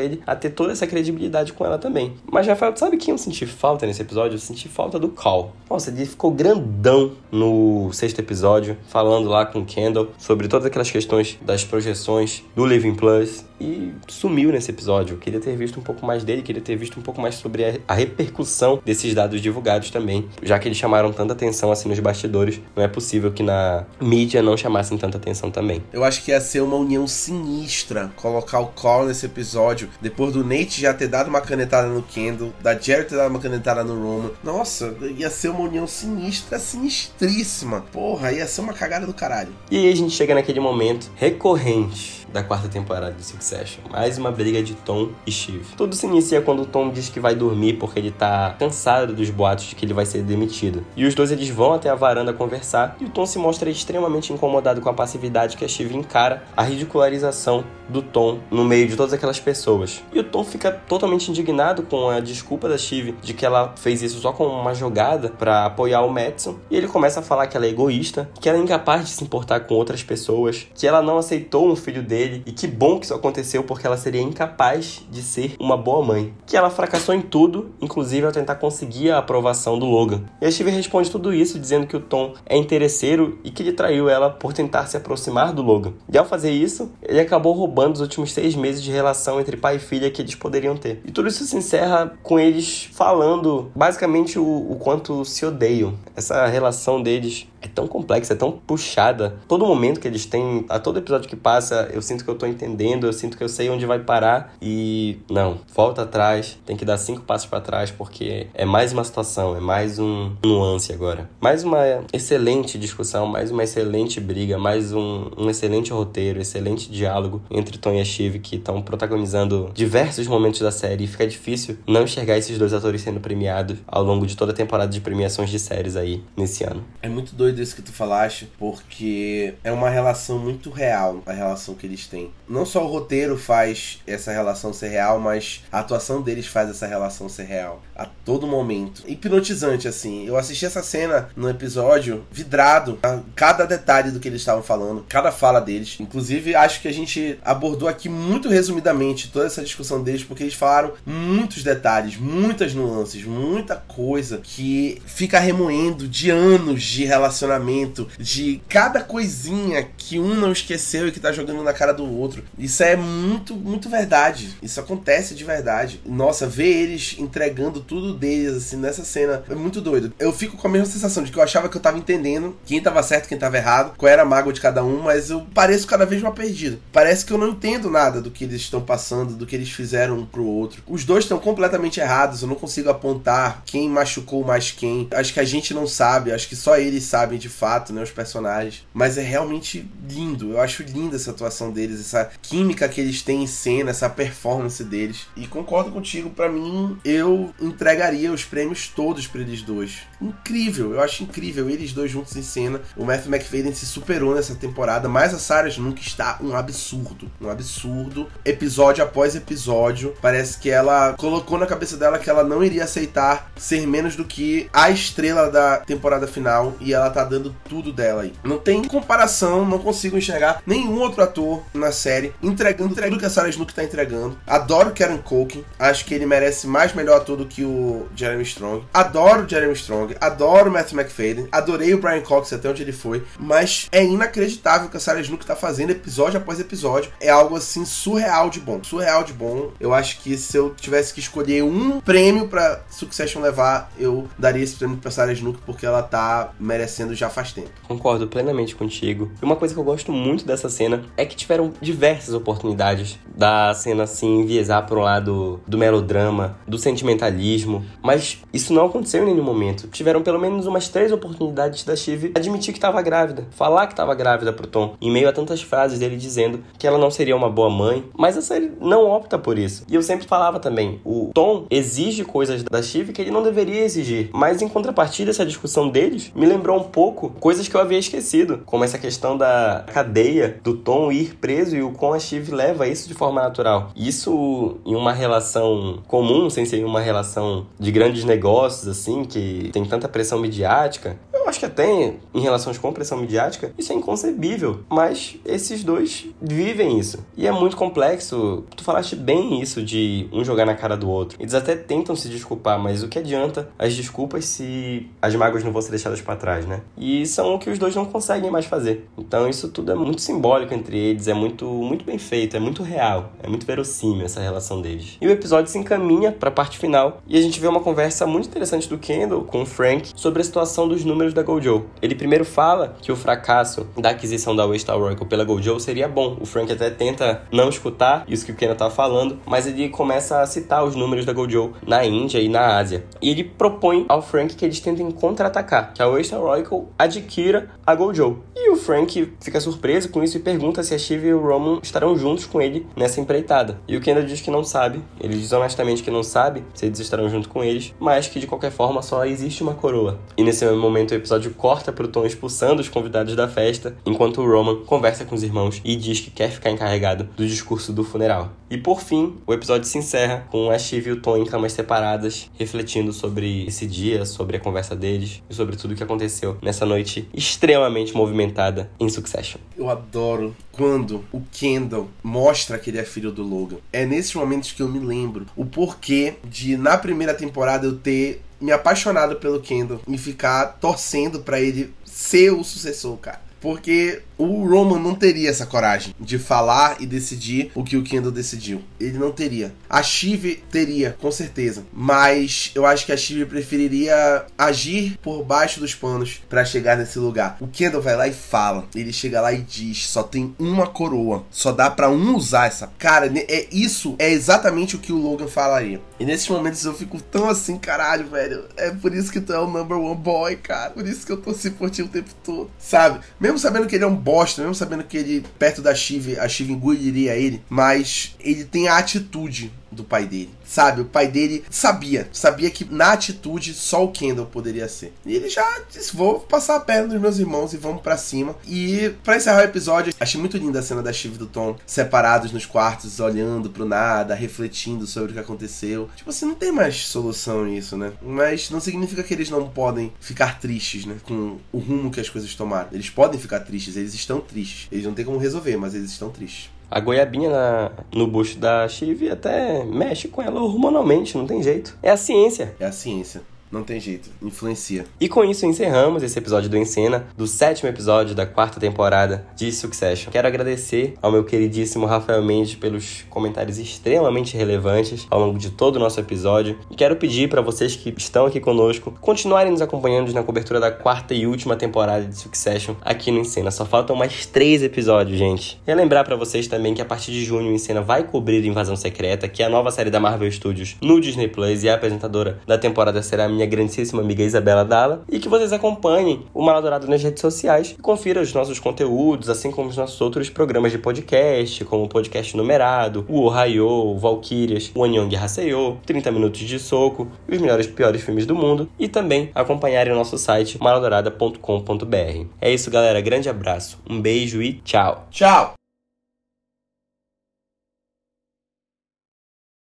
[0.00, 2.14] ele a ter toda essa credibilidade com ela também.
[2.30, 4.36] Mas Rafael, sabe quem eu senti falta nesse episódio?
[4.36, 5.52] Eu senti falta do Cal.
[5.68, 11.38] Nossa, ele ficou grandão no sexto episódio, falando lá com Kendall sobre todas aquelas questões
[11.42, 15.14] das projeções do Living Plus e sumiu nesse episódio.
[15.14, 17.80] Eu queria ter visto um pouco mais dele, queria ter visto um pouco mais sobre
[17.86, 22.60] a, repercussão desses dados divulgados também, já que eles chamaram tanta atenção assim nos bastidores,
[22.74, 23.61] não é possível que na
[24.00, 25.82] mídia não chamassem tanta atenção também.
[25.92, 30.44] Eu acho que ia ser uma união sinistra colocar o Call nesse episódio, depois do
[30.44, 33.94] Nate já ter dado uma canetada no Kendall, da Jerry ter dado uma canetada no
[33.94, 34.30] Roman.
[34.42, 37.84] Nossa, ia ser uma união sinistra, sinistríssima.
[37.92, 39.52] Porra, ia ser uma cagada do caralho.
[39.70, 43.82] E aí a gente chega naquele momento recorrente da quarta temporada de Succession.
[43.90, 45.62] Mais uma briga de Tom e Shiv.
[45.76, 49.66] Tudo se inicia quando Tom diz que vai dormir porque ele tá cansado dos boatos
[49.66, 50.84] de que ele vai ser demitido.
[50.96, 54.32] E os dois eles vão até a varanda conversar e o Tom se mostra extremamente
[54.32, 58.96] incomodado com a passividade que a Shiv encara a ridicularização do Tom no meio de
[58.96, 60.02] todas aquelas pessoas.
[60.12, 64.02] E o Tom fica totalmente indignado com a desculpa da Shiv de que ela fez
[64.02, 66.56] isso só como uma jogada para apoiar o Madison.
[66.70, 69.24] E ele começa a falar que ela é egoísta, que ela é incapaz de se
[69.24, 72.42] importar com outras pessoas, que ela não aceitou um filho dele dele.
[72.46, 76.32] E que bom que isso aconteceu, porque ela seria incapaz de ser uma boa mãe.
[76.46, 80.22] Que ela fracassou em tudo, inclusive ao tentar conseguir a aprovação do Logan.
[80.40, 83.72] E a Steve responde tudo isso dizendo que o Tom é interesseiro e que ele
[83.72, 85.92] traiu ela por tentar se aproximar do Logan.
[86.12, 89.76] E ao fazer isso, ele acabou roubando os últimos seis meses de relação entre pai
[89.76, 91.00] e filha que eles poderiam ter.
[91.04, 95.94] E tudo isso se encerra com eles falando basicamente o, o quanto se odeiam.
[96.14, 99.36] Essa relação deles é tão complexa, é tão puxada.
[99.46, 102.44] Todo momento que eles têm, a todo episódio que passa, eu sinto que eu tô
[102.44, 106.84] entendendo, eu sinto que eu sei onde vai parar e não, volta atrás, tem que
[106.84, 111.30] dar cinco passos para trás porque é mais uma situação, é mais um nuance agora.
[111.40, 111.78] Mais uma
[112.12, 117.92] excelente discussão, mais uma excelente briga, mais um, um excelente roteiro, excelente diálogo entre Tom
[117.92, 122.36] e a Shiv que estão protagonizando diversos momentos da série e fica difícil não enxergar
[122.36, 125.96] esses dois atores sendo premiados ao longo de toda a temporada de premiações de séries
[125.96, 126.01] aí
[126.36, 126.84] nesse ano.
[127.00, 131.74] É muito doido isso que tu falaste, porque é uma relação muito real, a relação
[131.74, 132.30] que eles têm.
[132.48, 136.86] Não só o roteiro faz essa relação ser real, mas a atuação deles faz essa
[136.86, 137.82] relação ser real.
[137.96, 139.02] A todo momento.
[139.06, 140.26] Hipnotizante, assim.
[140.26, 145.04] Eu assisti essa cena no episódio vidrado a cada detalhe do que eles estavam falando,
[145.08, 145.96] cada fala deles.
[146.00, 150.54] Inclusive, acho que a gente abordou aqui muito resumidamente toda essa discussão deles, porque eles
[150.54, 158.60] falaram muitos detalhes, muitas nuances, muita coisa que fica remoendo de anos de relacionamento, de
[158.68, 162.44] cada coisinha que um não esqueceu e que tá jogando na cara do outro.
[162.58, 164.56] Isso é muito, muito verdade.
[164.62, 166.00] Isso acontece de verdade.
[166.04, 170.12] Nossa, ver eles entregando tudo deles, assim, nessa cena é muito doido.
[170.18, 172.80] Eu fico com a mesma sensação de que eu achava que eu tava entendendo quem
[172.80, 175.86] tava certo, quem tava errado, qual era a mágoa de cada um, mas eu pareço
[175.86, 176.80] cada vez mais perdido.
[176.92, 180.18] Parece que eu não entendo nada do que eles estão passando, do que eles fizeram
[180.18, 180.82] um pro outro.
[180.86, 185.08] Os dois estão completamente errados, eu não consigo apontar quem machucou mais quem.
[185.12, 188.02] Acho que a gente não sabe, acho que só eles sabem sabem de fato, né,
[188.02, 188.86] os personagens.
[188.92, 190.52] Mas é realmente lindo.
[190.52, 194.82] Eu acho linda essa atuação deles, essa química que eles têm em cena, essa performance
[194.82, 195.26] deles.
[195.36, 200.00] E concordo contigo, para mim, eu entregaria os prêmios todos para eles dois.
[200.20, 202.80] Incrível, eu acho incrível eles dois juntos em cena.
[202.96, 207.48] O Matthew McFadden se superou nessa temporada, mas a Sarah nunca está um absurdo, um
[207.48, 208.28] absurdo.
[208.44, 213.50] Episódio após episódio, parece que ela colocou na cabeça dela que ela não iria aceitar
[213.56, 218.22] ser menos do que a estrela da temporada final e ela tá dando tudo dela
[218.22, 218.32] aí.
[218.44, 223.30] Não tem comparação, não consigo enxergar nenhum outro ator na série entregando tudo que a
[223.30, 224.38] Sarah Snook tá entregando.
[224.46, 228.84] Adoro Karen Culkin, acho que ele merece mais melhor ator do que o Jeremy Strong.
[228.92, 233.88] Adoro Jeremy Strong, adoro Matthew McFadden, adorei o Brian Cox até onde ele foi, mas
[233.92, 237.10] é inacreditável que a Sarah Snook tá fazendo episódio após episódio.
[237.20, 239.72] É algo assim surreal de bom, surreal de bom.
[239.80, 244.62] Eu acho que se eu tivesse que escolher um prêmio para Succession levar, eu daria
[244.62, 247.70] esse prêmio pra Sarah Snook porque ela tá merecendo já faz tempo.
[247.86, 249.30] Concordo plenamente contigo.
[249.40, 253.72] E uma coisa que eu gosto muito dessa cena é que tiveram diversas oportunidades da
[253.74, 259.44] cena assim enviesar para lado do melodrama, do sentimentalismo, mas isso não aconteceu em nenhum
[259.44, 259.88] momento.
[259.88, 264.14] Tiveram pelo menos umas três oportunidades da Shiv admitir que estava grávida, falar que estava
[264.14, 267.50] grávida pro Tom, em meio a tantas frases dele dizendo que ela não seria uma
[267.50, 269.84] boa mãe, mas a série não opta por isso.
[269.88, 273.82] E eu sempre falava também, o Tom exige coisas da Shiv que ele não deveria
[273.84, 277.98] exigir, mas em contrapartida essa discussão deles me lembrou um pouco coisas que eu havia
[277.98, 282.50] esquecido, como essa questão da cadeia do Tom ir preso e o quão a Shiv
[282.52, 283.90] leva isso de forma natural.
[283.96, 289.84] Isso em uma relação comum, sem ser uma relação de grandes negócios, assim, que tem
[289.84, 294.80] tanta pressão midiática, eu acho que até em relações com pressão midiática, isso é inconcebível.
[294.88, 297.24] Mas esses dois vivem isso.
[297.36, 298.64] E é muito complexo.
[298.76, 301.36] Tu falaste bem isso de um jogar na cara do outro.
[301.40, 305.72] Eles até tentam se desculpar, mas o que adianta as desculpas se as mágoas não
[305.72, 306.82] vão ser deixadas para trás, né?
[306.96, 309.08] E são o que os dois não conseguem mais fazer.
[309.18, 312.82] Então isso tudo é muito simbólico entre eles, é muito, muito bem feito, é muito
[312.82, 315.16] real, é muito verossímil essa relação deles.
[315.20, 318.26] E o episódio se encaminha para a parte final e a gente vê uma conversa
[318.26, 321.86] muito interessante do Kendall com o Frank sobre a situação dos números da Gojo.
[322.00, 326.36] Ele primeiro fala que o fracasso da aquisição da Waystar Oracle pela Gojo seria bom.
[326.40, 330.40] O Frank até tenta não escutar isso que o Kendall tá falando, mas ele começa
[330.40, 333.04] a citar os números da Gojo na Índia e na Ásia.
[333.20, 337.94] E ele propõe ao Frank que eles tentem contra-atacar, que a Waystar Oracle adquira a
[337.94, 338.42] Gojo.
[338.54, 341.80] E o Frank fica surpreso com isso e pergunta se a Shiv e o Roman
[341.82, 343.80] estarão juntos com ele nessa empreitada.
[343.88, 347.00] E o Kendall diz que não sabe, ele diz honestamente que não sabe se eles
[347.00, 350.18] estarão junto com eles, mas que de qualquer forma só existe uma coroa.
[350.36, 354.84] E nesse momento episódio corta pro Tom expulsando os convidados da festa, enquanto o Roman
[354.84, 358.50] conversa com os irmãos e diz que quer ficar encarregado do discurso do funeral.
[358.68, 361.72] E por fim, o episódio se encerra com a Shiv e o Tom em camas
[361.72, 366.56] separadas, refletindo sobre esse dia, sobre a conversa deles e sobre tudo o que aconteceu
[366.60, 369.60] nessa noite extremamente movimentada em Succession.
[369.76, 373.76] Eu adoro quando o Kendall mostra que ele é filho do Logan.
[373.92, 378.40] É nesses momentos que eu me lembro o porquê de, na primeira temporada, eu ter
[378.62, 383.40] me apaixonado pelo Kendall e ficar torcendo para ele ser o sucessor, cara.
[383.60, 388.32] Porque o Roman não teria essa coragem de falar e decidir o que o Kendall
[388.32, 388.82] decidiu.
[388.98, 389.72] Ele não teria.
[389.88, 391.84] A Shiv teria, com certeza.
[391.92, 397.20] Mas eu acho que a Shiv preferiria agir por baixo dos panos para chegar nesse
[397.20, 397.56] lugar.
[397.60, 398.88] O Kendall vai lá e fala.
[398.96, 401.44] Ele chega lá e diz: só tem uma coroa.
[401.48, 402.92] Só dá para um usar essa.
[402.98, 406.00] Cara, é isso é exatamente o que o Logan falaria.
[406.22, 408.66] E nesses momentos eu fico tão assim, caralho, velho.
[408.76, 410.90] É por isso que tu é o number one boy, cara.
[410.90, 412.70] Por isso que eu torci por ti o tempo todo.
[412.78, 413.18] Sabe?
[413.40, 416.48] Mesmo sabendo que ele é um bosta, mesmo sabendo que ele, perto da Shiv, a
[416.48, 420.50] Shiv engoliria ele, mas ele tem a atitude do pai dele.
[420.64, 425.12] Sabe, o pai dele sabia, sabia que na atitude só o Kendall poderia ser.
[425.24, 428.56] E ele já disse: "Vou passar a perna dos meus irmãos e vamos para cima".
[428.66, 431.76] E para encerrar o episódio, achei muito linda a cena da Shiv e do Tom
[431.86, 436.08] separados nos quartos, olhando pro nada, refletindo sobre o que aconteceu.
[436.16, 438.12] Tipo assim, não tem mais solução isso, né?
[438.22, 442.28] Mas não significa que eles não podem ficar tristes, né, com o rumo que as
[442.28, 442.88] coisas tomaram.
[442.92, 444.88] Eles podem ficar tristes, eles estão tristes.
[444.90, 448.86] Eles não têm como resolver, mas eles estão tristes a goiabinha na, no bucho da
[448.86, 451.96] Chive até mexe com ela hormonalmente, não tem jeito.
[452.02, 452.74] É a ciência.
[452.78, 453.40] É a ciência.
[453.72, 455.06] Não tem jeito, influencia.
[455.18, 459.72] E com isso encerramos esse episódio do Encena, do sétimo episódio da quarta temporada de
[459.72, 460.30] Succession.
[460.30, 465.96] Quero agradecer ao meu queridíssimo Rafael Mendes pelos comentários extremamente relevantes ao longo de todo
[465.96, 466.78] o nosso episódio.
[466.90, 470.92] E quero pedir para vocês que estão aqui conosco continuarem nos acompanhando na cobertura da
[470.92, 473.70] quarta e última temporada de Succession aqui no Encena.
[473.70, 475.80] Só faltam mais três episódios, gente.
[475.86, 478.96] E lembrar para vocês também que a partir de junho o Encena vai cobrir Invasão
[478.96, 482.60] Secreta, que é a nova série da Marvel Studios no Disney Plus e a apresentadora
[482.66, 486.62] da temporada será a minha minha grandíssima amiga Isabela Dalla, e que vocês acompanhem o
[486.62, 490.92] Maladourado nas redes sociais e confira os nossos conteúdos, assim como os nossos outros programas
[490.92, 496.60] de podcast, como o Podcast Numerado, o Ohio, o Valkyrias, o Anyong Haseyo, 30 Minutos
[496.60, 500.78] de Soco, os melhores e piores filmes do mundo, e também acompanharem o nosso site
[500.82, 502.46] maladourada.com.br.
[502.60, 503.20] É isso, galera.
[503.20, 505.26] Grande abraço, um beijo e tchau!
[505.30, 505.81] Tchau!